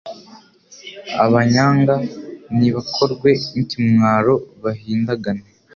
Abanyanga 1.25 1.95
nibakorwe 2.57 3.29
n’ikimwaro 3.53 4.33
bahindagane 4.63 5.45